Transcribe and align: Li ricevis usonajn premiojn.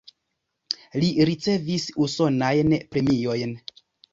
Li 1.03 1.09
ricevis 1.29 1.85
usonajn 2.07 2.77
premiojn. 2.97 3.57